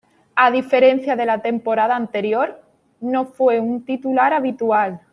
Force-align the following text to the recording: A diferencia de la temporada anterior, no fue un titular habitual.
A 0.35 0.49
diferencia 0.49 1.15
de 1.15 1.27
la 1.27 1.43
temporada 1.43 1.95
anterior, 1.95 2.59
no 3.01 3.25
fue 3.25 3.59
un 3.59 3.85
titular 3.85 4.33
habitual. 4.33 4.99